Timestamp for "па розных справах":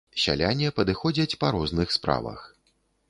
1.43-2.39